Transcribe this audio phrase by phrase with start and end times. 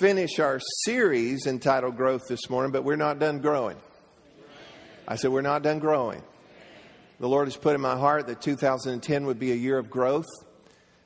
[0.00, 3.76] finish our series entitled Growth this morning, but we're not done growing.
[5.08, 6.22] I said, We're not done growing.
[7.18, 10.28] The Lord has put in my heart that 2010 would be a year of growth.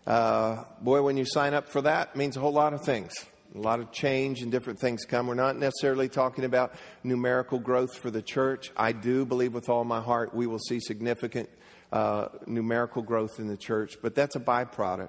[0.06, 3.14] Uh, boy, when you sign up for that, means a whole lot of things.
[3.52, 5.26] A lot of change and different things come.
[5.26, 8.70] We're not necessarily talking about numerical growth for the church.
[8.76, 11.48] I do believe with all my heart we will see significant
[11.92, 15.08] uh, numerical growth in the church, but that's a byproduct.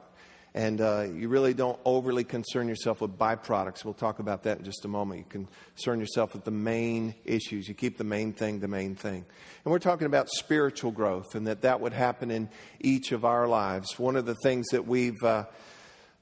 [0.56, 3.86] And uh, you really don't overly concern yourself with byproducts.
[3.86, 5.20] We'll talk about that in just a moment.
[5.34, 7.70] You concern yourself with the main issues.
[7.70, 9.24] You keep the main thing the main thing.
[9.64, 13.48] And we're talking about spiritual growth and that that would happen in each of our
[13.48, 13.98] lives.
[13.98, 15.46] One of the things that we've uh,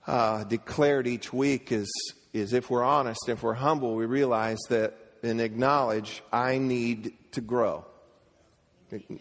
[0.09, 1.87] uh, declared each week is,
[2.33, 7.41] is if we're honest, if we're humble, we realize that and acknowledge I need to
[7.41, 7.85] grow.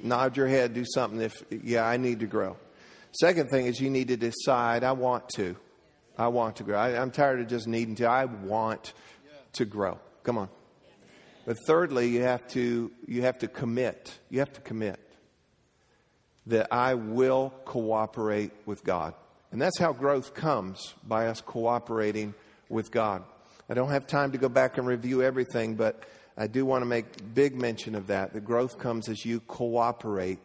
[0.03, 2.57] Nod your head, do something if, yeah, I need to grow.
[3.21, 5.57] Second thing is you need to decide, I want to.
[6.17, 6.79] I want to grow.
[6.79, 8.07] I, am tired of just needing to.
[8.07, 8.95] I want
[9.53, 10.01] to grow.
[10.23, 10.49] Come on.
[11.45, 14.19] But thirdly, you have to you have to commit.
[14.29, 14.99] You have to commit
[16.47, 19.15] that I will cooperate with God.
[19.51, 22.35] And that's how growth comes by us cooperating
[22.69, 23.23] with God.
[23.71, 26.03] I don't have time to go back and review everything, but
[26.37, 28.33] I do want to make big mention of that.
[28.33, 30.39] The growth comes as you cooperate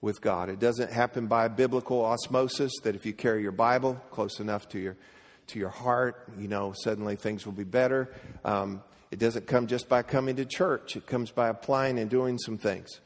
[0.00, 0.48] with God.
[0.48, 4.78] It doesn't happen by biblical osmosis that if you carry your Bible close enough to
[4.78, 4.96] your
[5.48, 8.12] to your heart, you know, suddenly things will be better.
[8.44, 10.96] Um, it doesn't come just by coming to church.
[10.96, 13.00] It comes by applying and doing some things.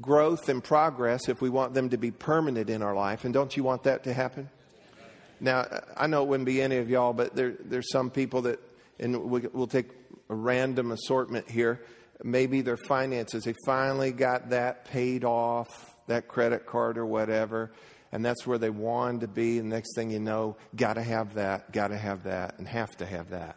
[0.00, 3.56] Growth and progress, if we want them to be permanent in our life, and don't
[3.56, 4.50] you want that to happen?
[5.40, 8.60] Now, I know it wouldn't be any of y'all, but there, there's some people that,
[8.98, 9.90] and we'll take
[10.28, 11.82] a random assortment here.
[12.22, 17.72] Maybe their finances, they finally got that paid off, that credit card or whatever,
[18.12, 19.58] and that's where they wanted to be.
[19.58, 22.96] And next thing you know, got to have that, got to have that, and have
[22.98, 23.56] to have that.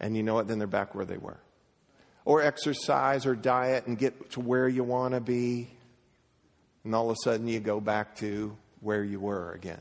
[0.00, 0.48] And you know what?
[0.48, 1.38] Then they're back where they were.
[2.24, 5.70] Or exercise or diet and get to where you want to be.
[6.82, 9.80] And all of a sudden you go back to where you were again.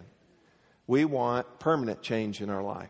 [0.87, 2.89] We want permanent change in our life.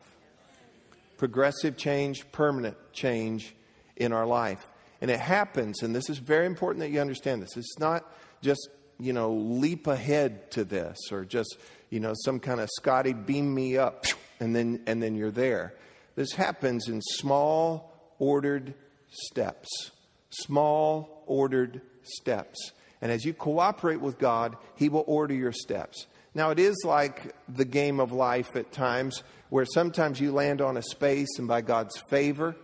[1.17, 3.55] Progressive change, permanent change
[3.95, 4.65] in our life.
[5.01, 7.57] And it happens, and this is very important that you understand this.
[7.57, 8.09] It's not
[8.41, 11.57] just, you know, leap ahead to this or just,
[11.89, 14.05] you know, some kind of Scotty beam me up
[14.39, 15.73] and then and then you're there.
[16.15, 18.73] This happens in small ordered
[19.09, 19.91] steps.
[20.29, 22.71] Small ordered steps.
[23.01, 26.07] And as you cooperate with God, He will order your steps.
[26.35, 30.77] Now, it is like the game of life at times where sometimes you land on
[30.77, 32.55] a space and by God's favor,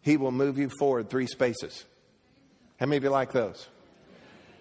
[0.00, 1.84] He will move you forward three spaces.
[2.78, 3.68] How many of you like those?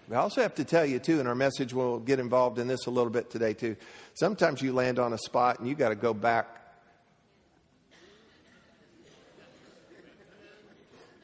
[0.07, 2.85] We also have to tell you, too, and our message will get involved in this
[2.85, 3.75] a little bit today, too.
[4.13, 6.47] Sometimes you land on a spot and you got to go back.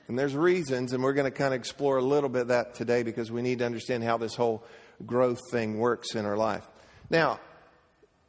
[0.08, 2.74] And there's reasons, and we're going to kind of explore a little bit of that
[2.74, 4.64] today because we need to understand how this whole
[5.06, 6.68] growth thing works in our life.
[7.10, 7.40] Now,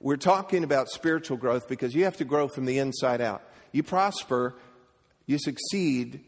[0.03, 3.43] we're talking about spiritual growth because you have to grow from the inside out.
[3.71, 4.57] You prosper,
[5.27, 6.21] you succeed,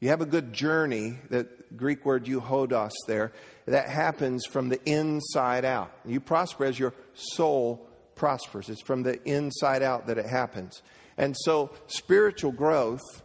[0.00, 3.32] you have a good journey, that Greek word euhodos there,
[3.66, 5.92] that happens from the inside out.
[6.04, 8.68] You prosper as your soul prospers.
[8.68, 10.82] It's from the inside out that it happens.
[11.16, 13.22] And so, spiritual growth,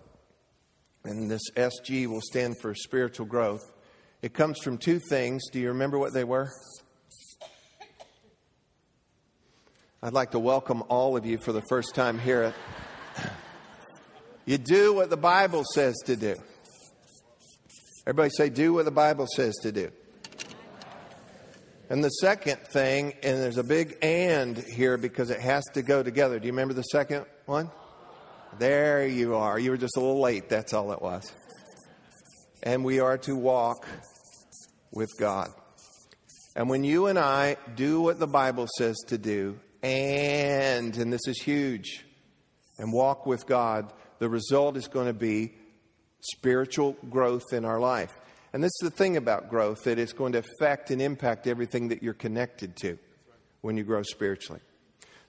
[1.03, 3.72] and this SG will stand for spiritual growth,
[4.22, 5.41] it comes from two things.
[5.52, 6.52] Do you remember what they were?
[10.03, 12.53] I'd like to welcome all of you for the first time here.
[14.46, 16.35] You do what the Bible says to do.
[18.06, 19.90] Everybody say, do what the Bible says to do.
[21.90, 26.03] And the second thing, and there's a big and here because it has to go
[26.03, 26.38] together.
[26.38, 27.72] Do you remember the second one?
[28.59, 29.57] There you are.
[29.57, 30.47] You were just a little late.
[30.47, 31.33] That's all it was.
[32.62, 33.88] And we are to walk
[34.92, 35.50] with God.
[36.56, 41.27] And when you and I do what the Bible says to do, and, and this
[41.27, 42.06] is huge,
[42.77, 45.53] and walk with God, the result is going to be
[46.19, 48.13] spiritual growth in our life.
[48.53, 51.89] And this is the thing about growth that it's going to affect and impact everything
[51.89, 52.97] that you're connected to
[53.62, 54.62] when you grow spiritually.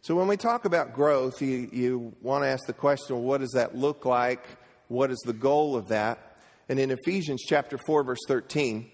[0.00, 3.40] So when we talk about growth, you, you want to ask the question, well, what
[3.40, 4.46] does that look like?
[4.86, 6.36] What is the goal of that?
[6.68, 8.90] And in Ephesians chapter 4, verse 13,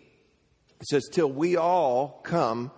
[0.80, 2.70] it says, Till we all come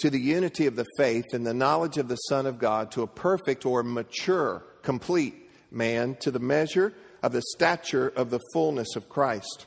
[0.00, 3.02] to the unity of the faith and the knowledge of the Son of God, to
[3.02, 5.34] a perfect or mature, complete
[5.70, 6.92] man, to the measure
[7.22, 9.66] of the stature of the fullness of Christ.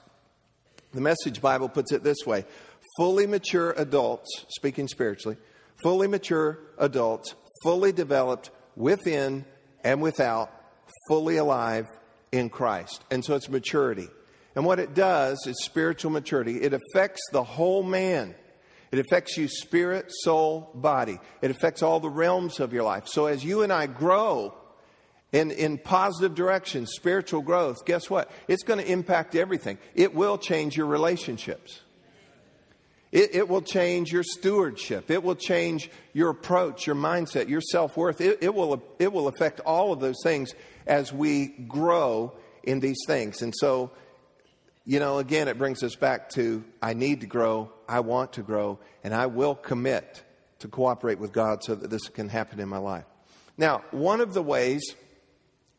[0.94, 2.46] The Message Bible puts it this way
[2.98, 5.38] fully mature adults, speaking spiritually,
[5.82, 9.46] fully mature adults, fully developed within
[9.84, 10.52] and without,
[11.08, 11.88] fully alive
[12.32, 13.04] in Christ.
[13.12, 14.10] And so it's maturity.
[14.56, 16.62] And what it does is spiritual maturity.
[16.62, 18.36] It affects the whole man.
[18.94, 21.20] It affects you spirit, soul, body.
[21.42, 23.08] It affects all the realms of your life.
[23.08, 24.54] So as you and I grow
[25.32, 28.30] in, in positive directions, spiritual growth, guess what?
[28.48, 29.80] It's going to impact everything.
[29.96, 31.80] It will change your relationships.
[33.12, 35.10] It, it, will change your stewardship.
[35.10, 38.22] It will change your approach, your mindset, your self worth.
[38.22, 40.54] It, it, will, it will affect all of those things
[40.86, 43.42] as we grow in these things.
[43.42, 43.90] And so
[44.86, 48.42] you know, again, it brings us back to I need to grow, I want to
[48.42, 50.24] grow, and I will commit
[50.58, 53.06] to cooperate with God so that this can happen in my life.
[53.56, 54.82] Now, one of the ways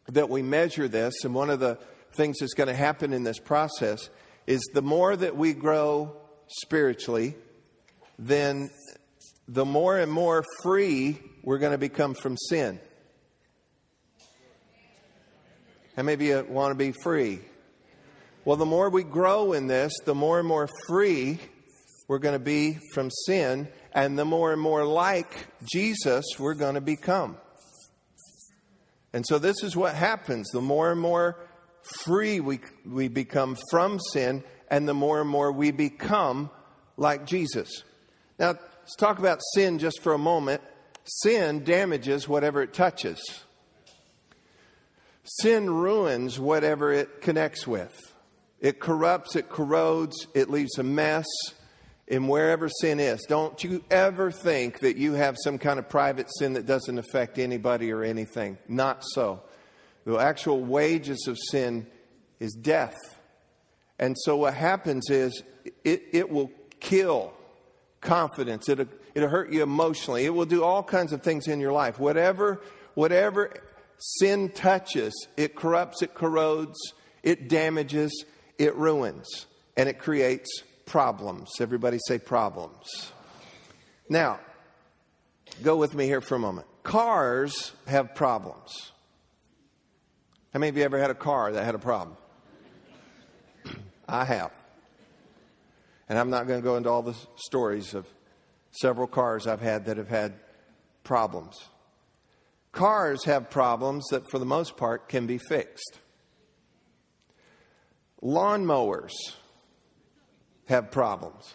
[0.06, 1.76] that we measure this, and one of the
[2.12, 4.10] things that's going to happen in this process,
[4.46, 6.16] is the more that we grow
[6.46, 7.34] spiritually,
[8.16, 8.70] then
[9.48, 12.78] the more and more free we're going to become from sin.
[15.96, 17.40] Many of you want to be free?
[18.44, 21.40] Well, the more we grow in this, the more and more free
[22.06, 26.74] we're going to be from sin, and the more and more like Jesus we're going
[26.74, 27.36] to become.
[29.12, 31.38] And so, this is what happens the more and more
[32.02, 36.50] free we, we become from sin, and the more and more we become
[36.96, 37.84] like Jesus.
[38.38, 40.62] Now, let's talk about sin just for a moment.
[41.04, 43.20] Sin damages whatever it touches,
[45.22, 47.94] sin ruins whatever it connects with.
[48.60, 51.26] It corrupts, it corrodes, it leaves a mess
[52.06, 53.24] in wherever sin is.
[53.28, 57.38] Don't you ever think that you have some kind of private sin that doesn't affect
[57.38, 58.58] anybody or anything.
[58.68, 59.42] Not so.
[60.04, 61.86] The actual wages of sin
[62.40, 62.96] is death.
[63.98, 65.42] And so what happens is
[65.82, 67.32] it, it will kill
[68.00, 68.68] confidence.
[68.68, 70.26] It'll, it'll hurt you emotionally.
[70.26, 71.98] It will do all kinds of things in your life.
[71.98, 72.60] Whatever,
[72.94, 73.54] whatever
[73.96, 76.78] sin touches, it corrupts, it corrodes,
[77.22, 78.24] it damages,
[78.58, 79.46] it ruins
[79.76, 81.60] and it creates problems.
[81.60, 83.12] Everybody say problems.
[84.08, 84.40] Now,
[85.62, 86.66] go with me here for a moment.
[86.82, 88.92] Cars have problems.
[90.52, 92.16] How many of you ever had a car that had a problem?
[94.08, 94.52] I have.
[96.08, 98.06] And I'm not going to go into all the stories of
[98.70, 100.34] several cars I've had that have had
[101.02, 101.56] problems.
[102.72, 105.98] Cars have problems that, for the most part, can be fixed.
[108.22, 109.12] Lawnmowers
[110.66, 111.52] have problems.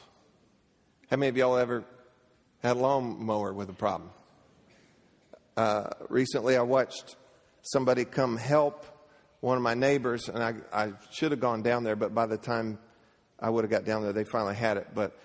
[1.09, 1.83] How many of y'all ever
[2.61, 4.11] had a lawnmower with a problem?
[5.57, 7.15] Uh, recently, I watched
[7.63, 8.85] somebody come help
[9.41, 12.37] one of my neighbors, and I, I should have gone down there, but by the
[12.37, 12.77] time
[13.39, 14.87] I would have got down there, they finally had it.
[14.93, 15.17] But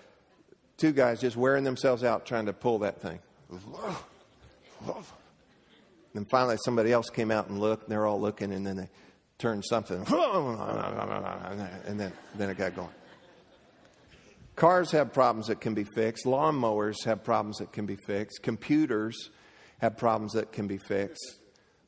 [0.77, 3.19] two guys just wearing themselves out trying to pull that thing.
[6.13, 8.89] And finally, somebody else came out and looked, and they're all looking, and then they
[9.37, 9.97] turned something,
[11.85, 12.89] and then, then it got going.
[14.55, 16.25] Cars have problems that can be fixed.
[16.25, 18.41] Lawnmowers have problems that can be fixed.
[18.41, 19.29] Computers
[19.79, 21.39] have problems that can be fixed.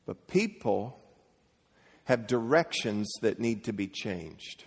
[0.04, 1.00] But people
[2.04, 4.64] have directions that need to be changed.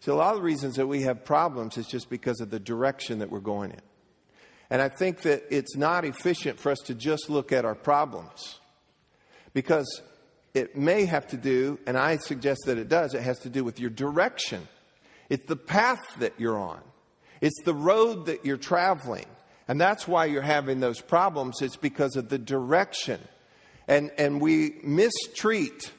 [0.00, 2.58] So, a lot of the reasons that we have problems is just because of the
[2.58, 3.82] direction that we're going in.
[4.70, 8.60] And I think that it's not efficient for us to just look at our problems
[9.52, 10.02] because
[10.54, 13.62] it may have to do, and I suggest that it does, it has to do
[13.62, 14.66] with your direction.
[15.30, 16.80] It's the path that you're on,
[17.40, 19.26] it's the road that you're traveling.
[19.68, 21.62] And that's why you're having those problems.
[21.62, 23.20] It's because of the direction.
[23.86, 25.92] And, and we mistreat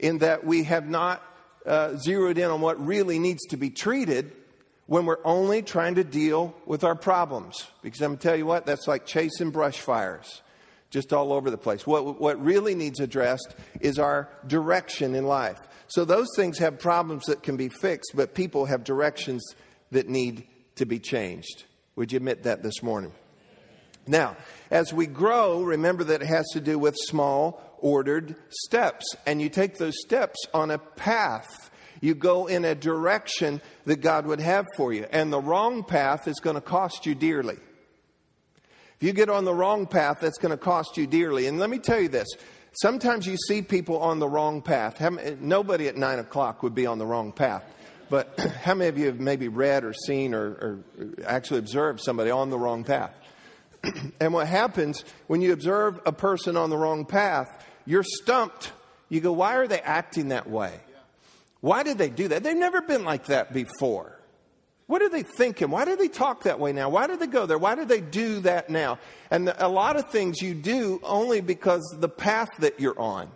[0.00, 1.22] in that we have not
[1.64, 4.32] uh, zeroed in on what really needs to be treated
[4.86, 7.64] when we're only trying to deal with our problems.
[7.80, 10.42] Because I'm going to tell you what, that's like chasing brush fires
[10.90, 11.86] just all over the place.
[11.86, 15.60] What, what really needs addressed is our direction in life.
[15.90, 19.42] So those things have problems that can be fixed, but people have directions
[19.90, 21.64] that need to be changed.
[21.96, 23.12] Would you admit that this morning?
[24.06, 24.36] Now,
[24.70, 29.16] as we grow, remember that it has to do with small, ordered steps.
[29.26, 31.70] And you take those steps on a path.
[32.00, 35.06] You go in a direction that God would have for you.
[35.10, 37.58] And the wrong path is going to cost you dearly.
[39.00, 41.46] If you get on the wrong path, that's going to cost you dearly.
[41.46, 42.28] And let me tell you this
[42.72, 45.00] sometimes you see people on the wrong path.
[45.40, 47.64] Nobody at nine o'clock would be on the wrong path.
[48.08, 50.78] But how many of you have maybe read or seen or, or
[51.26, 53.14] actually observed somebody on the wrong path?
[54.20, 58.72] and what happens when you observe a person on the wrong path, you're stumped
[59.10, 60.72] you go, why are they acting that way?
[61.60, 62.42] Why did they do that?
[62.42, 64.16] They've never been like that before.
[64.90, 65.70] What are they thinking?
[65.70, 66.88] Why do they talk that way now?
[66.88, 67.58] Why do they go there?
[67.58, 68.98] Why do they do that now?
[69.30, 73.30] And a lot of things you do only because the path that you're on.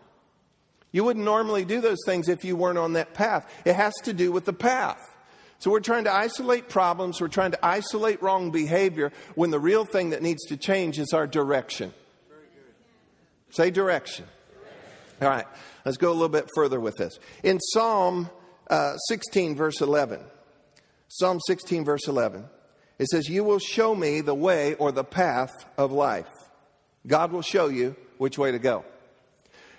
[0.90, 3.48] You wouldn't normally do those things if you weren't on that path.
[3.64, 4.98] It has to do with the path.
[5.60, 9.84] So we're trying to isolate problems, we're trying to isolate wrong behavior when the real
[9.84, 11.94] thing that needs to change is our direction.
[13.50, 14.24] Say direction.
[15.22, 15.46] All right,
[15.84, 17.16] let's go a little bit further with this.
[17.44, 18.28] In Psalm
[18.68, 20.18] uh, 16, verse 11,
[21.16, 22.44] Psalm 16, verse 11,
[22.98, 26.26] it says, You will show me the way or the path of life.
[27.06, 28.84] God will show you which way to go,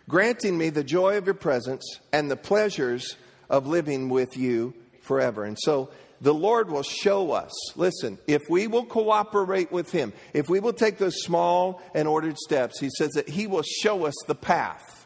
[0.08, 3.18] granting me the joy of your presence and the pleasures
[3.50, 5.44] of living with you forever.
[5.44, 5.90] And so
[6.22, 7.52] the Lord will show us.
[7.76, 12.38] Listen, if we will cooperate with Him, if we will take those small and ordered
[12.38, 15.06] steps, He says that He will show us the path.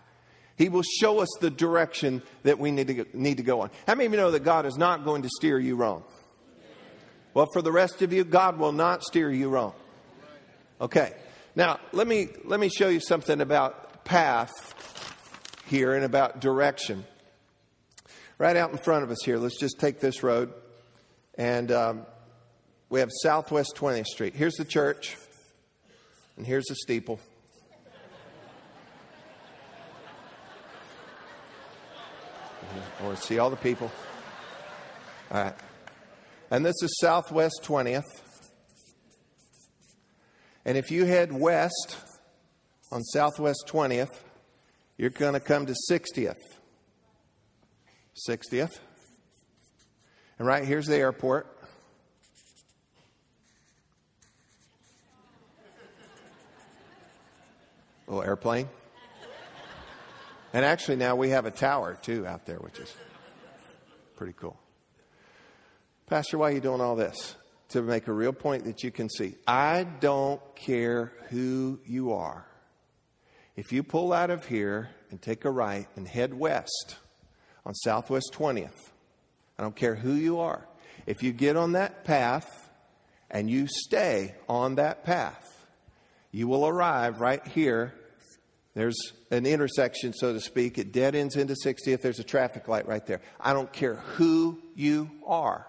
[0.59, 3.71] He will show us the direction that we need to, need to go on.
[3.87, 6.03] How many of you know that God is not going to steer you wrong?
[7.39, 9.71] Well, for the rest of you, God will not steer you wrong.
[10.81, 11.13] Okay.
[11.55, 14.51] Now, let me, let me show you something about path
[15.65, 17.05] here and about direction.
[18.37, 20.53] Right out in front of us here, let's just take this road.
[21.37, 22.05] And um,
[22.89, 24.35] we have Southwest 20th Street.
[24.35, 25.15] Here's the church,
[26.35, 27.21] and here's the steeple.
[32.99, 33.89] I want to see all the people.
[35.31, 35.55] All right.
[36.51, 38.03] And this is Southwest 20th.
[40.65, 41.97] And if you head west
[42.91, 44.13] on Southwest 20th,
[44.97, 46.33] you're going to come to 60th.
[48.27, 48.79] 60th.
[50.39, 51.55] And right here's the airport.
[58.07, 58.67] Little airplane.
[60.51, 62.91] And actually, now we have a tower too out there, which is
[64.15, 64.59] pretty cool.
[66.09, 67.35] Pastor, why are you doing all this?
[67.69, 69.35] To make a real point that you can see.
[69.47, 72.47] I don't care who you are.
[73.55, 76.95] If you pull out of here and take a right and head west
[77.63, 78.89] on Southwest 20th,
[79.59, 80.67] I don't care who you are.
[81.05, 82.71] If you get on that path
[83.29, 85.67] and you stay on that path,
[86.31, 87.93] you will arrive right here.
[88.73, 88.97] There's
[89.29, 90.79] an intersection, so to speak.
[90.79, 92.01] It dead ends into 60th.
[92.01, 93.21] There's a traffic light right there.
[93.39, 95.67] I don't care who you are.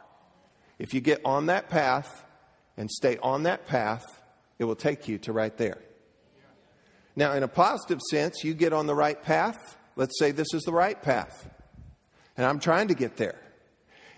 [0.81, 2.25] If you get on that path
[2.79, 4.03] and stay on that path,
[4.59, 5.77] it will take you to right there.
[7.15, 9.77] Now, in a positive sense, you get on the right path.
[9.95, 11.47] Let's say this is the right path.
[12.35, 13.39] And I'm trying to get there.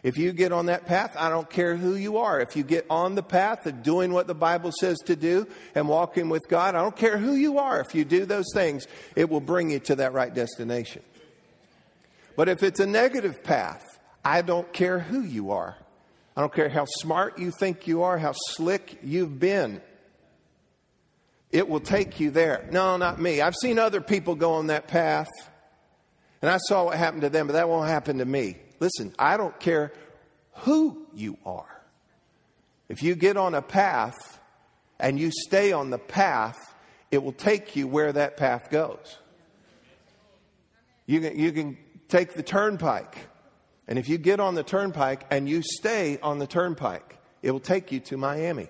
[0.05, 2.41] If you get on that path, I don't care who you are.
[2.41, 5.89] If you get on the path of doing what the Bible says to do and
[5.89, 7.81] walking with God, I don't care who you are.
[7.81, 11.03] If you do those things, it will bring you to that right destination.
[12.37, 13.83] But if it's a negative path,
[14.25, 15.77] I don't care who you are.
[16.37, 19.83] I don't care how smart you think you are, how slick you've been.
[21.51, 22.67] It will take you there.
[22.73, 23.43] No, not me.
[23.43, 25.29] I've seen other people go on that path,
[26.41, 28.57] and I saw what happened to them, but that won't happen to me.
[28.81, 29.93] Listen, I don't care
[30.53, 31.83] who you are.
[32.89, 34.41] If you get on a path
[34.99, 36.59] and you stay on the path,
[37.11, 39.19] it will take you where that path goes.
[41.07, 41.77] You can, you can
[42.09, 43.17] take the turnpike
[43.93, 47.61] and if you get on the turnpike and you stay on the turnpike, it will
[47.61, 48.69] take you to Miami.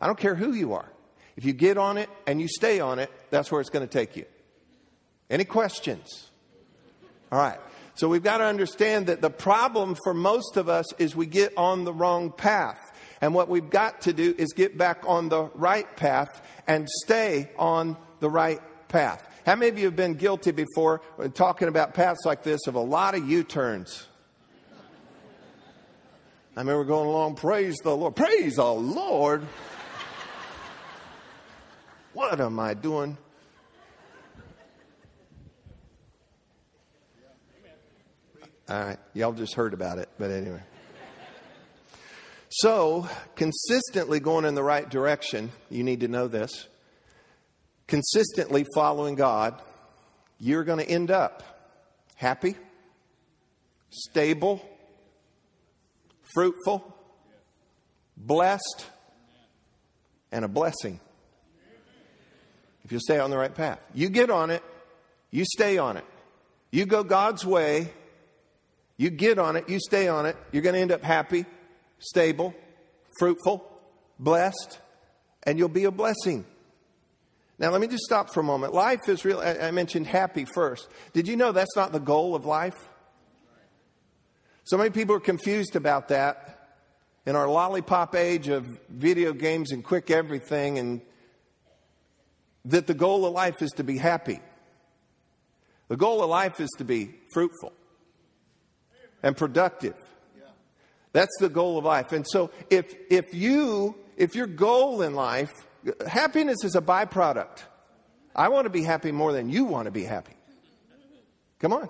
[0.00, 0.90] I don't care who you are.
[1.36, 3.92] If you get on it and you stay on it, that's where it's going to
[3.98, 4.24] take you.
[5.30, 6.32] Any questions?
[7.30, 7.60] All right.
[7.94, 11.56] So we've got to understand that the problem for most of us is we get
[11.56, 12.80] on the wrong path.
[13.20, 17.50] And what we've got to do is get back on the right path and stay
[17.56, 19.28] on the right path.
[19.46, 22.74] How many of you have been guilty before uh, talking about paths like this of
[22.74, 24.08] a lot of U turns?
[26.56, 28.14] I remember going along, praise the Lord.
[28.14, 29.44] Praise the Lord.
[32.12, 33.18] What am I doing?
[38.68, 40.62] All right, y'all just heard about it, but anyway.
[42.48, 46.68] So, consistently going in the right direction, you need to know this.
[47.88, 49.60] Consistently following God,
[50.38, 51.42] you're going to end up
[52.14, 52.54] happy,
[53.90, 54.64] stable,
[56.34, 56.94] fruitful,
[58.16, 58.86] blessed,
[60.32, 61.00] and a blessing.
[62.84, 64.62] If you stay on the right path, you get on it,
[65.30, 66.04] you stay on it.
[66.70, 67.92] You go God's way,
[68.96, 71.46] you get on it, you stay on it, you're going to end up happy,
[71.98, 72.54] stable,
[73.18, 73.64] fruitful,
[74.18, 74.80] blessed,
[75.44, 76.44] and you'll be a blessing.
[77.58, 78.74] Now, let me just stop for a moment.
[78.74, 79.40] Life is real.
[79.40, 80.88] I mentioned happy first.
[81.12, 82.74] Did you know that's not the goal of life?
[84.64, 86.50] So many people are confused about that.
[87.26, 91.00] In our lollipop age of video games and quick everything, and
[92.66, 94.40] that the goal of life is to be happy.
[95.88, 97.72] The goal of life is to be fruitful
[99.22, 99.96] and productive.
[101.12, 102.12] That's the goal of life.
[102.12, 105.52] And so if if you if your goal in life
[106.06, 107.62] happiness is a byproduct.
[108.34, 110.34] I want to be happy more than you want to be happy.
[111.58, 111.88] Come on.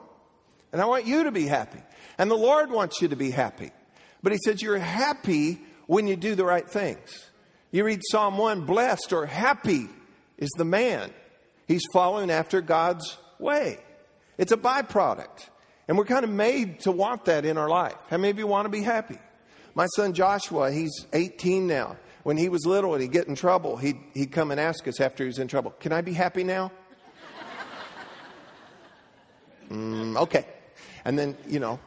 [0.75, 1.79] And I want you to be happy.
[2.19, 3.71] And the Lord wants you to be happy.
[4.25, 7.31] But He says you're happy when you do the right things.
[7.71, 9.87] You read Psalm 1 Blessed or happy
[10.37, 11.13] is the man.
[11.69, 13.79] He's following after God's way.
[14.37, 15.49] It's a byproduct.
[15.87, 17.95] And we're kind of made to want that in our life.
[18.11, 19.21] How many of you want to be happy?
[19.77, 21.99] My son Joshua, he's 18 now.
[22.25, 25.01] When he was little and he'd get in trouble, he'd, he'd come and ask us
[25.01, 26.73] after he was in trouble, Can I be happy now?
[29.71, 30.47] mm, okay.
[31.05, 31.81] And then, you know,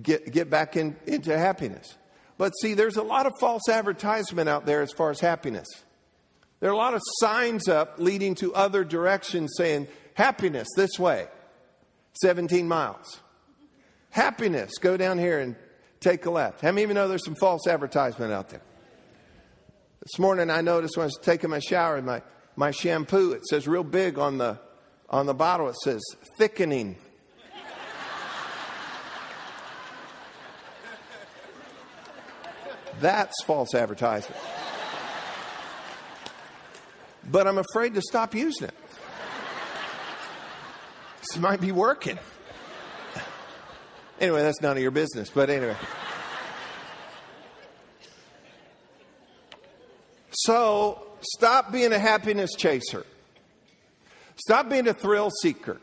[0.00, 1.96] get, get back in, into happiness.
[2.38, 5.68] But see, there's a lot of false advertisement out there as far as happiness.
[6.60, 11.26] There are a lot of signs up leading to other directions saying, happiness this way,
[12.22, 13.20] 17 miles.
[14.10, 15.56] Happiness, go down here and
[16.00, 16.60] take a left.
[16.60, 18.62] How many of you know there's some false advertisement out there?
[20.00, 22.22] This morning I noticed when I was taking my shower, and my,
[22.56, 24.58] my shampoo, it says real big on the,
[25.10, 26.00] on the bottle, it says
[26.38, 26.96] thickening.
[33.00, 34.40] That's false advertisement.
[37.30, 38.74] But I'm afraid to stop using it.
[41.20, 42.18] This might be working.
[44.20, 45.76] Anyway, that's none of your business, but anyway.
[50.30, 53.06] So stop being a happiness chaser.
[54.36, 55.80] Stop being a thrill seeker.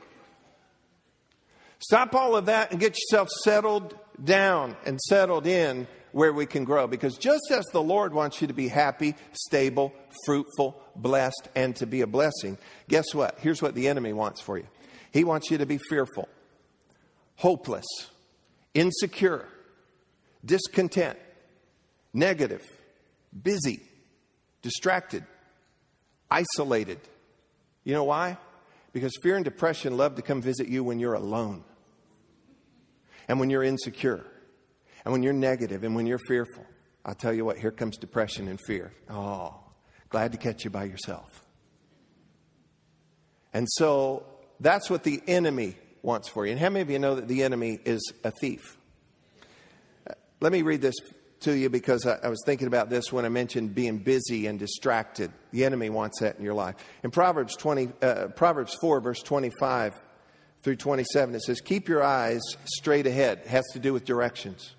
[1.79, 6.63] Stop all of that and get yourself settled down and settled in where we can
[6.63, 6.87] grow.
[6.87, 9.93] Because just as the Lord wants you to be happy, stable,
[10.25, 12.57] fruitful, blessed, and to be a blessing,
[12.89, 13.37] guess what?
[13.39, 14.65] Here's what the enemy wants for you
[15.13, 16.27] He wants you to be fearful,
[17.35, 17.85] hopeless,
[18.73, 19.47] insecure,
[20.43, 21.19] discontent,
[22.15, 22.65] negative,
[23.43, 23.79] busy,
[24.63, 25.23] distracted,
[26.31, 26.99] isolated.
[27.83, 28.37] You know why?
[28.91, 31.63] Because fear and depression love to come visit you when you're alone,
[33.27, 34.25] and when you're insecure,
[35.07, 36.65] and when you're negative, and when you're fearful.
[37.05, 38.91] I'll tell you what, here comes depression and fear.
[39.09, 39.55] Oh,
[40.09, 41.45] glad to catch you by yourself.
[43.53, 44.25] And so
[44.59, 46.51] that's what the enemy wants for you.
[46.51, 48.77] And how many of you know that the enemy is a thief?
[50.41, 50.95] Let me read this
[51.39, 54.59] to you because I, I, was thinking about this when I mentioned being busy and
[54.59, 55.31] distracted.
[55.51, 56.75] The enemy wants that in your life.
[57.01, 59.93] In Proverbs 20, uh, Proverbs 4, verse 25
[60.63, 64.73] through 27, it says, "Keep your eyes straight ahead." It has to do with directions.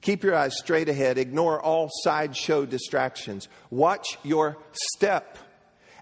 [0.00, 1.18] Keep your eyes straight ahead.
[1.18, 3.48] Ignore all sideshow distractions.
[3.70, 5.36] Watch your step,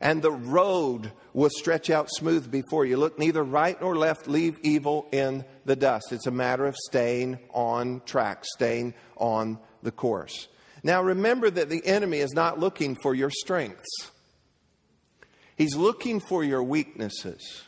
[0.00, 2.96] and the road will stretch out smooth before you.
[2.96, 4.28] Look neither right nor left.
[4.28, 6.12] Leave evil in the dust.
[6.12, 10.48] It's a matter of staying on track, staying on the course.
[10.82, 14.10] Now remember that the enemy is not looking for your strengths,
[15.56, 17.62] he's looking for your weaknesses.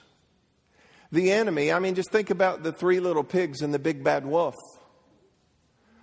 [1.13, 4.25] The enemy, I mean, just think about the three little pigs and the big bad
[4.25, 4.55] wolf.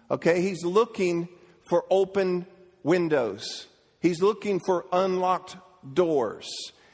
[0.10, 1.28] Okay, he's looking
[1.70, 2.46] for open
[2.84, 3.68] windows.
[4.00, 5.58] He's looking for unlocked
[5.94, 6.48] doors.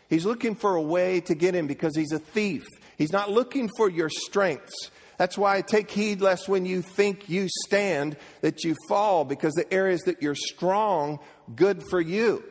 [0.10, 2.64] He's looking for a way to get in because he's a thief.
[2.98, 4.92] He's not looking for your strengths.
[5.18, 9.72] That's why take heed lest when you think you stand that you fall, because the
[9.72, 11.20] areas that you're strong,
[11.56, 12.44] good for you.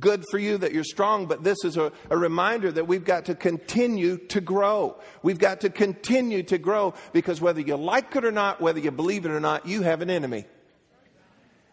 [0.00, 3.26] Good for you that you're strong, but this is a, a, reminder that we've got
[3.26, 4.98] to continue to grow.
[5.22, 8.90] We've got to continue to grow because whether you like it or not, whether you
[8.90, 10.46] believe it or not, you have an enemy.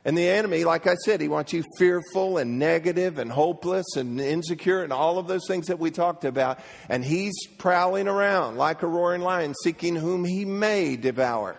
[0.04, 4.20] And the enemy, like I said, he wants you fearful and negative and hopeless and
[4.20, 6.60] insecure and all of those things that we talked about.
[6.90, 11.58] And he's prowling around like a roaring lion, seeking whom he may devour.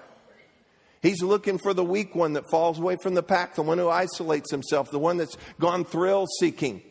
[1.02, 3.88] He's looking for the weak one that falls away from the pack, the one who
[3.88, 6.82] isolates himself, the one that's gone thrill seeking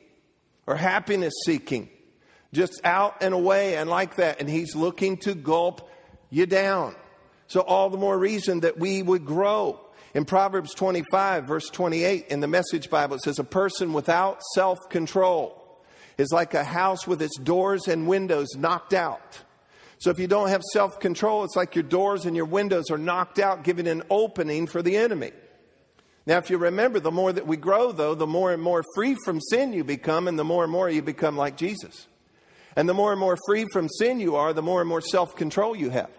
[0.66, 1.90] or happiness seeking,
[2.52, 4.40] just out and away and like that.
[4.40, 5.90] And he's looking to gulp
[6.30, 6.96] you down.
[7.48, 9.80] So, all the more reason that we would grow
[10.14, 14.78] in Proverbs 25, verse 28, in the Message Bible, it says, A person without self
[14.90, 15.56] control
[16.18, 19.40] is like a house with its doors and windows knocked out.
[20.00, 22.98] So if you don't have self control, it's like your doors and your windows are
[22.98, 25.32] knocked out, giving an opening for the enemy.
[26.26, 29.16] Now, if you remember, the more that we grow, though, the more and more free
[29.26, 32.08] from sin you become, and the more and more you become like Jesus.
[32.76, 35.36] And the more and more free from sin you are, the more and more self
[35.36, 36.12] control you have.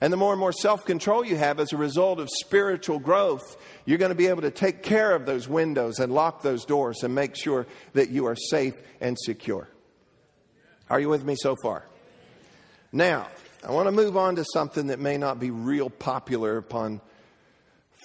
[0.00, 3.56] And the more and more self control you have as a result of spiritual growth,
[3.84, 7.04] you're going to be able to take care of those windows and lock those doors
[7.04, 9.68] and make sure that you are safe and secure.
[10.90, 11.86] Are you with me so far?
[12.96, 13.28] Now,
[13.62, 17.02] I want to move on to something that may not be real popular upon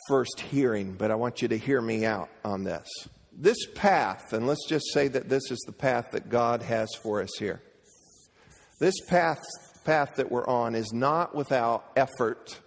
[0.10, 2.90] first hearing, but I want you to hear me out on this.
[3.32, 7.22] This path, and let's just say that this is the path that God has for
[7.22, 7.62] us here.
[8.80, 9.40] This path,
[9.86, 12.60] path that we're on is not without effort.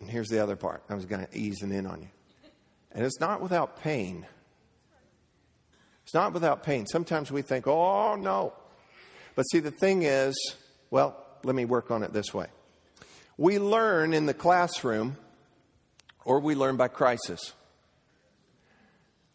[0.00, 0.82] And here's the other part.
[0.90, 2.08] I was going to ease in on you.
[2.90, 4.26] And it's not without pain.
[6.10, 6.86] It's not without pain.
[6.86, 8.52] Sometimes we think, oh, no.
[9.36, 10.34] But see, the thing is,
[10.90, 12.48] well, let me work on it this way.
[13.36, 15.16] We learn in the classroom
[16.24, 17.52] or we learn by crisis.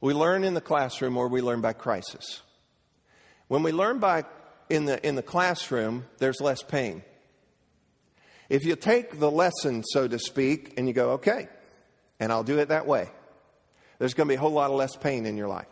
[0.02, 2.42] We learn in the classroom or we learn by crisis.
[3.48, 4.26] When we learn by
[4.70, 7.04] in the in the classroom, there's less pain.
[8.50, 11.48] If you take the lesson, so to speak, and you go, okay,
[12.20, 13.10] and I'll do it that way,
[13.98, 15.68] there's going to be a whole lot of less pain in your life.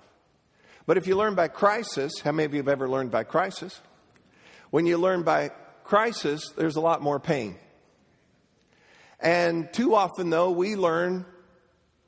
[0.86, 3.80] But if you learn by crisis, how many of you have ever learned by crisis?
[4.70, 5.52] When you learn by
[5.84, 7.56] crisis, there's a lot more pain.
[9.20, 11.26] And too often, though, we learn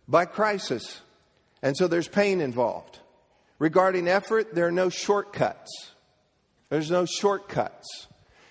[0.07, 1.01] by crisis.
[1.61, 2.99] And so there's pain involved.
[3.57, 5.93] Regarding effort, there are no shortcuts.
[6.69, 8.07] There's no shortcuts.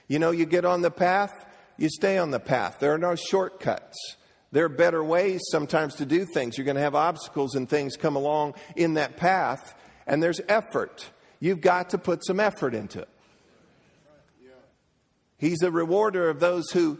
[0.08, 1.32] You know, you get on the path,
[1.76, 2.78] you stay on the path.
[2.80, 4.16] There are no shortcuts.
[4.52, 6.56] There are better ways sometimes to do things.
[6.56, 9.74] You're going to have obstacles and things come along in that path,
[10.06, 11.06] and there's effort.
[11.40, 13.08] You've got to put some effort into it.
[15.38, 16.98] He's a rewarder of those who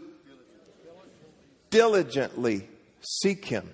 [1.69, 2.67] diligently
[3.01, 3.71] seek Him.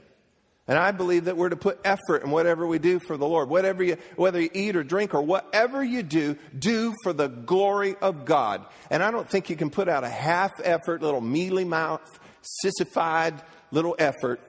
[0.67, 3.49] And I believe that we're to put effort in whatever we do for the Lord.
[3.49, 7.95] Whatever you, whether you eat or drink or whatever you do, do for the glory
[7.99, 8.65] of God.
[8.89, 12.01] And I don't think you can put out a half effort, little mealy mouth,
[12.41, 13.41] sissified
[13.71, 14.39] little effort,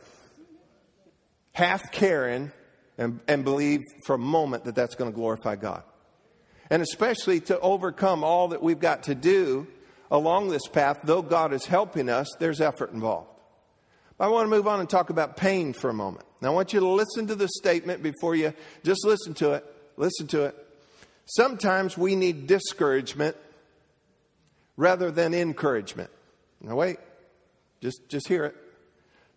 [1.53, 2.53] half caring,
[2.99, 5.83] and, and believe for a moment that that's going to glorify God.
[6.71, 9.67] And especially to overcome all that we've got to do
[10.11, 13.29] along this path, though God is helping us, there's effort involved.
[14.21, 16.27] I want to move on and talk about pain for a moment.
[16.41, 19.65] Now, I want you to listen to the statement before you just listen to it.
[19.97, 20.55] Listen to it.
[21.27, 23.37] Sometimes we need discouragement
[24.77, 26.11] rather than encouragement.
[26.61, 26.99] Now, wait,
[27.81, 28.57] just, just hear it.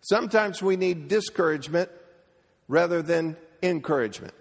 [0.02, 1.90] Sometimes we need discouragement
[2.68, 3.36] rather than
[3.68, 4.34] encouragement.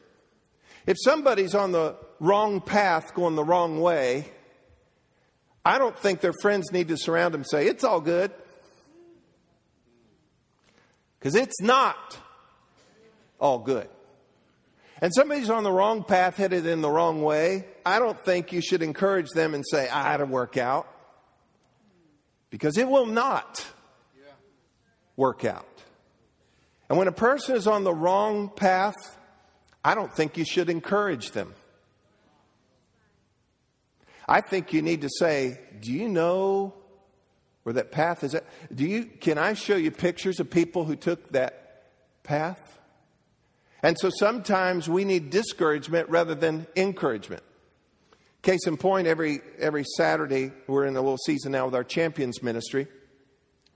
[0.86, 4.32] If somebody's on the wrong path, going the wrong way,
[5.66, 8.32] I don't think their friends need to surround them and say, It's all good.
[11.20, 12.20] Because it's not
[13.40, 13.90] all good.
[15.02, 17.66] And somebody's on the wrong path, headed in the wrong way.
[17.86, 20.88] I don't think you should encourage them and say, I had to work out.
[22.50, 23.66] Because it will not
[25.18, 25.75] work out.
[26.90, 29.18] And when a person is on the wrong path,
[29.84, 31.54] I don't think you should encourage them.
[34.28, 36.74] I think you need to say, Do you know
[37.66, 38.46] where that path is at.
[38.74, 41.88] Do you, can I show you pictures of people who took that
[42.22, 42.80] path?
[43.82, 47.42] And so sometimes we need discouragement rather than encouragement.
[48.44, 52.44] Case in point, every, every Saturday, we're in a little season now with our champions
[52.44, 52.86] ministry.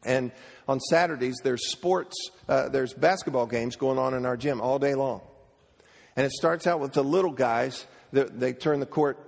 [0.03, 0.31] And
[0.67, 2.15] on Saturdays, there's sports,
[2.47, 5.21] uh, there's basketball games going on in our gym all day long.
[6.15, 7.85] And it starts out with the little guys.
[8.11, 9.19] They, they turn the court,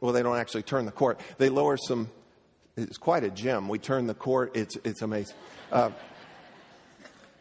[0.00, 1.20] well, they don't actually turn the court.
[1.38, 2.10] They lower some
[2.78, 3.68] it's quite a gym.
[3.68, 5.34] We turn the court, it's, it's amazing.
[5.72, 5.90] Uh,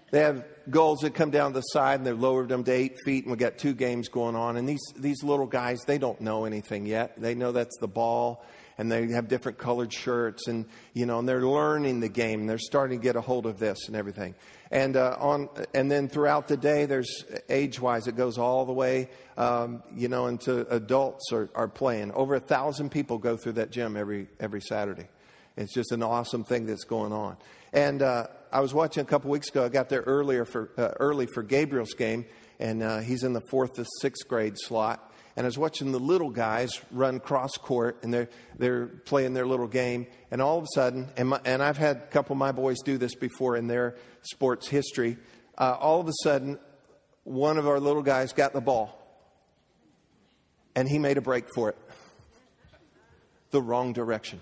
[0.09, 3.25] they have goals that come down the side and they've lowered them to eight feet,
[3.25, 4.57] and we got two games going on.
[4.57, 7.21] And these, these little guys, they don't know anything yet.
[7.21, 8.43] They know that's the ball,
[8.77, 12.45] and they have different colored shirts, and you know, and they're learning the game.
[12.45, 14.35] They're starting to get a hold of this and everything.
[14.69, 19.09] And uh, on, and then throughout the day, there's age-wise, it goes all the way,
[19.37, 22.11] um, you know, into adults are, are playing.
[22.11, 25.07] Over a thousand people go through that gym every every Saturday.
[25.55, 27.37] It's just an awesome thing that's going on.
[27.73, 29.65] And uh, I was watching a couple weeks ago.
[29.65, 32.25] I got there earlier for uh, early for Gabriel's game,
[32.59, 35.06] and uh, he's in the fourth to sixth grade slot.
[35.37, 39.45] And I was watching the little guys run cross court, and they're they're playing their
[39.45, 40.07] little game.
[40.31, 42.77] And all of a sudden, and, my, and I've had a couple of my boys
[42.83, 45.17] do this before in their sports history.
[45.55, 46.57] Uh, all of a sudden,
[47.23, 48.99] one of our little guys got the ball,
[50.75, 51.77] and he made a break for it,
[53.51, 54.41] the wrong direction.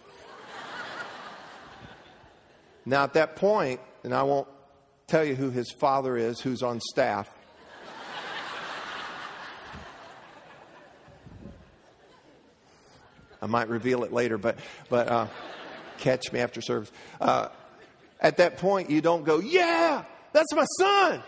[2.85, 4.47] Now, at that point, and I won't
[5.07, 7.29] tell you who his father is, who's on staff.
[13.41, 14.57] I might reveal it later, but,
[14.89, 15.27] but uh,
[15.97, 16.91] catch me after service.
[17.19, 17.49] Uh,
[18.19, 21.21] at that point, you don't go, Yeah, that's my son.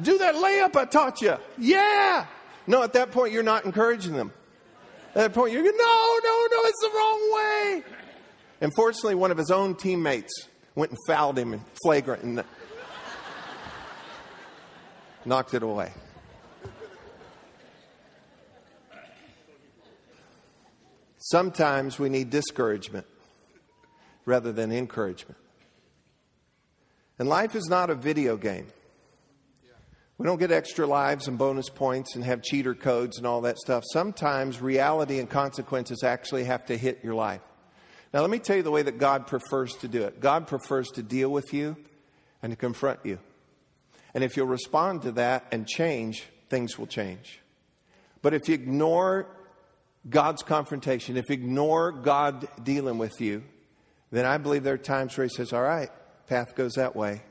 [0.00, 1.36] Do that layup I taught you.
[1.58, 2.26] Yeah.
[2.66, 4.32] No, at that point, you're not encouraging them.
[5.10, 7.84] At that point, you're going, No, no, no, it's the wrong way.
[8.60, 12.44] And fortunately, one of his own teammates went and fouled him in flagrant and
[15.24, 15.92] knocked it away.
[21.30, 23.06] Sometimes we need discouragement
[24.24, 25.38] rather than encouragement.
[27.18, 28.66] And life is not a video game.
[30.18, 33.58] We don't get extra lives and bonus points and have cheater codes and all that
[33.58, 33.84] stuff.
[33.92, 37.40] Sometimes reality and consequences actually have to hit your life.
[38.12, 40.88] Now, let me tell you the way that God prefers to do it God prefers
[40.90, 41.76] to deal with you
[42.42, 43.18] and to confront you.
[44.14, 47.40] And if you'll respond to that and change, things will change.
[48.20, 49.28] But if you ignore
[50.08, 53.42] God's confrontation, if ignore God dealing with you,
[54.10, 55.90] then I believe there are times where He says, All right,
[56.26, 57.22] path goes that way,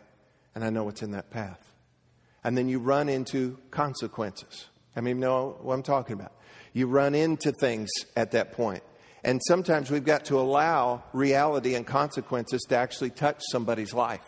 [0.53, 1.60] and I know what's in that path.
[2.43, 4.67] And then you run into consequences.
[4.95, 6.34] I mean, know what I'm talking about.
[6.73, 8.84] You run into things at that point.
[9.23, 14.25] And sometimes we've got to allow reality and consequences to actually touch somebody's life.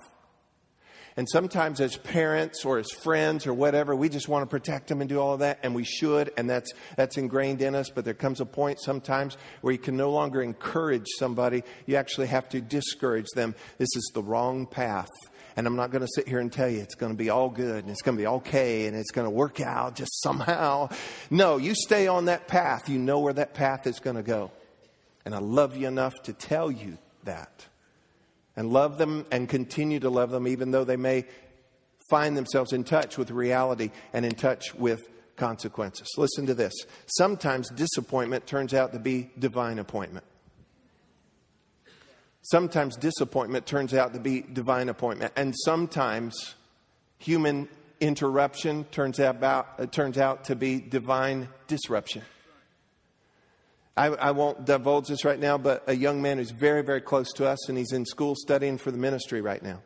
[1.17, 5.01] And sometimes, as parents or as friends or whatever, we just want to protect them
[5.01, 7.89] and do all of that, and we should, and that's, that's ingrained in us.
[7.89, 12.27] But there comes a point sometimes where you can no longer encourage somebody, you actually
[12.27, 13.55] have to discourage them.
[13.77, 15.09] This is the wrong path.
[15.57, 17.49] And I'm not going to sit here and tell you it's going to be all
[17.49, 20.89] good and it's going to be okay and it's going to work out just somehow.
[21.29, 22.87] No, you stay on that path.
[22.87, 24.51] You know where that path is going to go.
[25.25, 27.67] And I love you enough to tell you that
[28.55, 31.25] and love them and continue to love them, even though they may
[32.09, 36.07] find themselves in touch with reality and in touch with consequences.
[36.17, 36.73] Listen to this.
[37.07, 40.25] Sometimes disappointment turns out to be divine appointment.
[42.43, 45.31] Sometimes disappointment turns out to be divine appointment.
[45.35, 46.55] And sometimes
[47.19, 52.23] human interruption turns out, about, uh, turns out to be divine disruption.
[53.95, 57.33] I, I, won't divulge this right now, but a young man who's very, very close
[57.33, 59.81] to us, and he's in school studying for the ministry right now.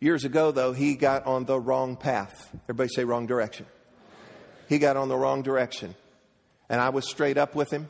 [0.00, 2.50] Years ago, though, he got on the wrong path.
[2.64, 3.66] Everybody say wrong direction.
[4.68, 5.94] He got on the wrong direction.
[6.68, 7.88] And I was straight up with him.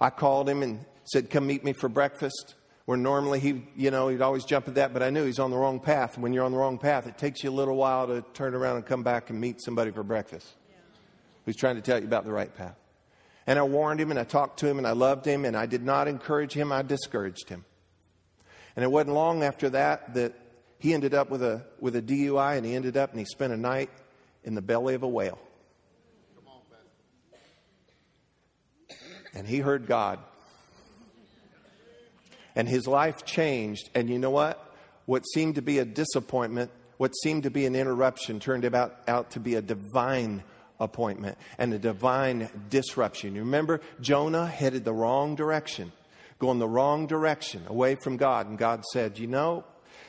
[0.00, 2.54] I called him and said, Come meet me for breakfast.
[2.86, 5.50] Where normally he, you know, he'd always jump at that, but I knew he's on
[5.50, 6.16] the wrong path.
[6.16, 8.76] When you're on the wrong path, it takes you a little while to turn around
[8.76, 10.48] and come back and meet somebody for breakfast
[11.44, 12.76] who's trying to tell you about the right path.
[13.46, 15.66] And I warned him and I talked to him and I loved him and I
[15.66, 17.64] did not encourage him, I discouraged him.
[18.76, 20.34] And it wasn't long after that that
[20.78, 23.52] he ended up with a, with a DUI and he ended up and he spent
[23.52, 23.90] a night
[24.44, 25.38] in the belly of a whale.
[29.34, 30.18] And he heard God.
[32.56, 33.88] And his life changed.
[33.94, 34.74] And you know what?
[35.06, 39.32] What seemed to be a disappointment, what seemed to be an interruption, turned about, out
[39.32, 40.42] to be a divine
[40.80, 43.34] appointment and a divine disruption.
[43.34, 45.92] You remember, Jonah headed the wrong direction,
[46.38, 48.48] going the wrong direction, away from God.
[48.48, 49.64] And God said, You know,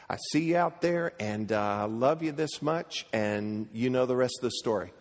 [0.09, 4.05] I see you out there and uh, I love you this much, and you know
[4.05, 4.91] the rest of the story.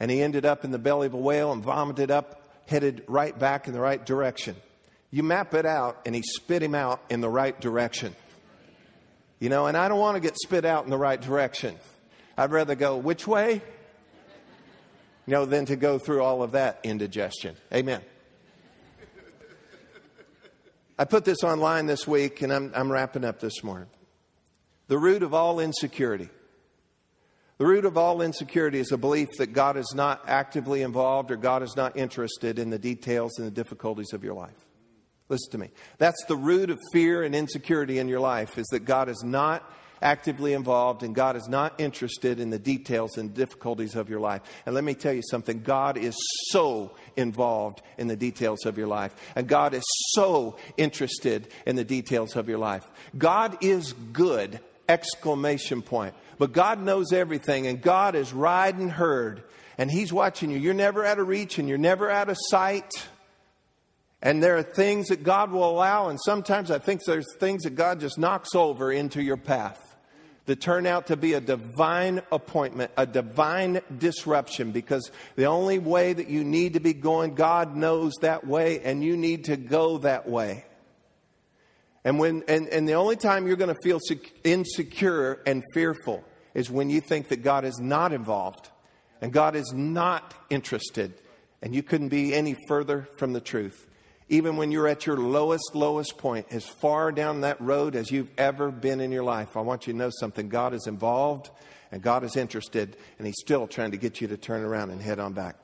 [0.00, 3.38] And he ended up in the belly of a whale and vomited up, headed right
[3.38, 4.56] back in the right direction.
[5.10, 8.16] You map it out, and he spit him out in the right direction.
[9.38, 11.76] You know, and I don't want to get spit out in the right direction.
[12.36, 13.62] I'd rather go, which way?
[15.26, 17.56] You know, than to go through all of that indigestion.
[17.72, 18.02] Amen.
[20.98, 23.88] I put this online this week, and I'm, I'm wrapping up this morning.
[24.86, 26.28] The root of all insecurity.
[27.58, 31.36] The root of all insecurity is a belief that God is not actively involved or
[31.36, 34.66] God is not interested in the details and the difficulties of your life.
[35.28, 35.70] Listen to me.
[35.98, 39.68] That's the root of fear and insecurity in your life is that God is not
[40.04, 44.42] actively involved and God is not interested in the details and difficulties of your life.
[44.66, 46.14] And let me tell you something God is
[46.50, 51.84] so involved in the details of your life, and God is so interested in the
[51.84, 52.84] details of your life.
[53.16, 54.60] God is good!
[54.86, 56.14] Exclamation point.
[56.36, 59.42] But God knows everything, and God is riding herd,
[59.78, 60.58] and He's watching you.
[60.58, 62.90] You're never out of reach, and you're never out of sight.
[64.20, 67.76] And there are things that God will allow, and sometimes I think there's things that
[67.76, 69.83] God just knocks over into your path
[70.46, 76.12] that turn out to be a divine appointment, a divine disruption, because the only way
[76.12, 79.98] that you need to be going, God knows that way, and you need to go
[79.98, 80.64] that way.
[82.04, 86.22] And, when, and, and the only time you're going to feel sec- insecure and fearful
[86.52, 88.68] is when you think that God is not involved
[89.22, 91.14] and God is not interested.
[91.62, 93.86] And you couldn't be any further from the truth.
[94.28, 98.30] Even when you're at your lowest, lowest point, as far down that road as you've
[98.38, 100.48] ever been in your life, I want you to know something.
[100.48, 101.50] God is involved
[101.92, 105.00] and God is interested, and He's still trying to get you to turn around and
[105.00, 105.56] head on back.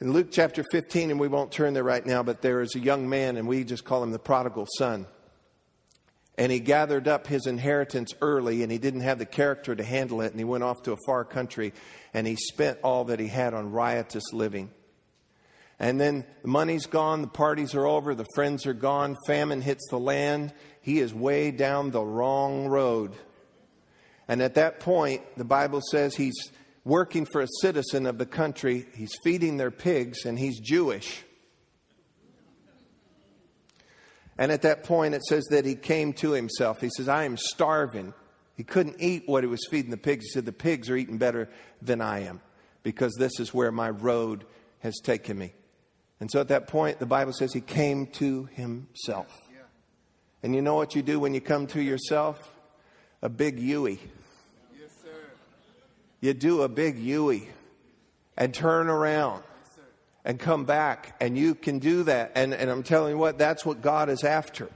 [0.00, 2.78] In Luke chapter 15, and we won't turn there right now, but there is a
[2.78, 5.06] young man, and we just call him the prodigal son.
[6.38, 10.20] And he gathered up his inheritance early, and he didn't have the character to handle
[10.20, 11.72] it, and he went off to a far country,
[12.12, 14.70] and he spent all that he had on riotous living.
[15.78, 19.86] And then the money's gone, the parties are over, the friends are gone, famine hits
[19.90, 20.54] the land.
[20.80, 23.14] He is way down the wrong road.
[24.28, 26.50] And at that point, the Bible says he's
[26.84, 28.86] working for a citizen of the country.
[28.94, 31.22] He's feeding their pigs, and he's Jewish.
[34.38, 36.80] And at that point, it says that he came to himself.
[36.80, 38.14] He says, I am starving.
[38.56, 40.24] He couldn't eat what he was feeding the pigs.
[40.24, 41.48] He said, The pigs are eating better
[41.82, 42.40] than I am
[42.82, 44.44] because this is where my road
[44.80, 45.52] has taken me.
[46.20, 49.28] And so at that point, the Bible says he came to himself.
[50.42, 52.54] And you know what you do when you come to yourself?
[53.22, 54.00] A big Yui
[56.20, 57.48] you do a big Yui
[58.36, 59.42] and turn around
[60.24, 61.16] and come back.
[61.20, 62.32] And you can do that.
[62.34, 64.68] And, and I'm telling you what, that's what God is after.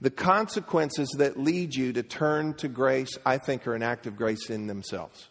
[0.00, 4.16] The consequences that lead you to turn to grace, I think, are an act of
[4.16, 5.28] grace in themselves.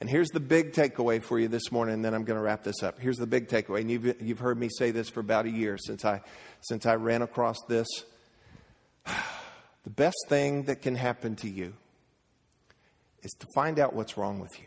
[0.00, 2.62] And here's the big takeaway for you this morning, and then I'm going to wrap
[2.62, 3.00] this up.
[3.00, 5.76] Here's the big takeaway, and you've, you've heard me say this for about a year
[5.76, 6.20] since I,
[6.60, 7.88] since I ran across this.
[9.84, 11.72] The best thing that can happen to you
[13.22, 14.66] is to find out what's wrong with you.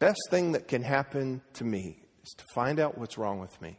[0.00, 3.78] Best thing that can happen to me is to find out what's wrong with me.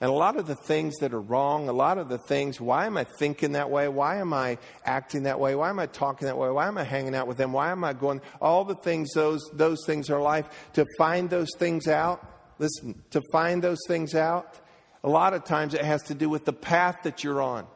[0.00, 2.86] And a lot of the things that are wrong, a lot of the things, why
[2.86, 3.88] am I thinking that way?
[3.88, 5.54] Why am I acting that way?
[5.54, 6.50] Why am I talking that way?
[6.50, 7.52] Why am I hanging out with them?
[7.52, 8.20] Why am I going?
[8.40, 10.70] All the things, those, those things are life.
[10.74, 12.26] To find those things out,
[12.58, 14.60] listen, to find those things out,
[15.02, 17.66] a lot of times it has to do with the path that you're on.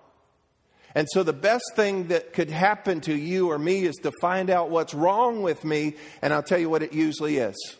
[0.94, 4.50] And so, the best thing that could happen to you or me is to find
[4.50, 5.94] out what's wrong with me.
[6.20, 7.76] And I'll tell you what it usually is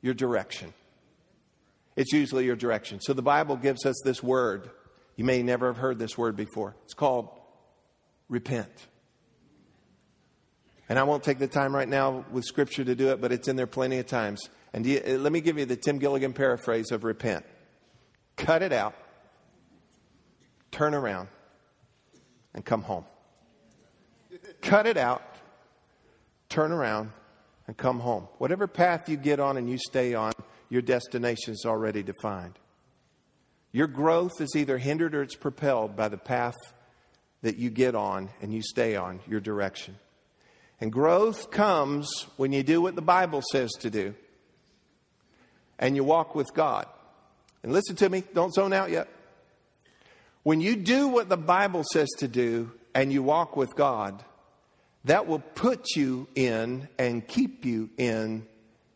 [0.00, 0.72] your direction.
[1.96, 3.00] It's usually your direction.
[3.00, 4.70] So, the Bible gives us this word.
[5.16, 6.76] You may never have heard this word before.
[6.84, 7.30] It's called
[8.28, 8.86] repent.
[10.88, 13.48] And I won't take the time right now with Scripture to do it, but it's
[13.48, 14.48] in there plenty of times.
[14.72, 17.44] And you, uh, let me give you the Tim Gilligan paraphrase of repent
[18.36, 18.94] cut it out,
[20.70, 21.28] turn around
[22.54, 23.04] and come home.
[24.60, 25.22] Cut it out,
[26.48, 27.12] turn around,
[27.66, 28.28] and come home.
[28.38, 30.32] Whatever path you get on and you stay on,
[30.68, 32.58] your destination is already defined.
[33.72, 36.56] Your growth is either hindered or it's propelled by the path
[37.42, 39.96] that you get on and you stay on, your direction.
[40.80, 44.14] And growth comes when you do what the Bible says to do
[45.78, 46.86] and you walk with God.
[47.62, 49.08] And listen to me, don't zone out yet.
[50.42, 54.24] When you do what the Bible says to do and you walk with God,
[55.04, 58.46] that will put you in and keep you in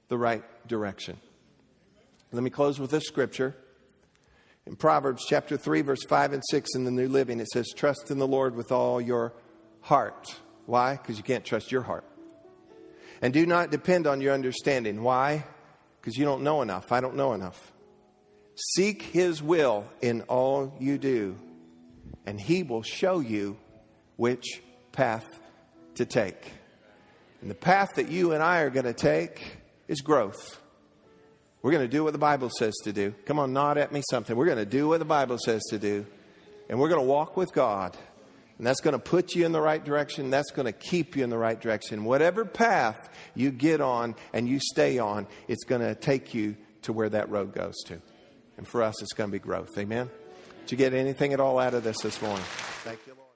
[0.08, 1.18] the right direction.
[2.32, 3.56] Let me close with this scripture.
[4.66, 8.10] In Proverbs chapter 3, verse 5 and 6 in the New Living, it says, Trust
[8.10, 9.32] in the Lord with all your
[9.80, 10.36] heart.
[10.66, 10.96] Why?
[10.96, 12.04] Because you can't trust your heart.
[13.20, 15.02] And do not depend on your understanding.
[15.02, 15.44] Why?
[16.00, 16.92] Because you don't know enough.
[16.92, 17.72] I don't know enough.
[18.54, 21.36] Seek His will in all you do,
[22.26, 23.56] and He will show you
[24.16, 24.62] which
[24.92, 25.26] path
[25.96, 26.52] to take.
[27.40, 29.56] And the path that you and I are going to take
[29.88, 30.60] is growth.
[31.62, 33.14] We're going to do what the Bible says to do.
[33.26, 34.34] Come on, nod at me something.
[34.36, 36.06] We're going to do what the Bible says to do,
[36.68, 37.96] and we're going to walk with God.
[38.56, 40.28] And that's going to put you in the right direction.
[40.28, 42.04] That's going to keep you in the right direction.
[42.04, 46.92] Whatever path you get on and you stay on, it's going to take you to
[46.92, 48.02] where that road goes to.
[48.58, 49.70] And for us, it's going to be growth.
[49.78, 50.10] Amen?
[50.66, 52.44] Did you get anything at all out of this this morning?
[52.84, 53.29] Thank you, Lord.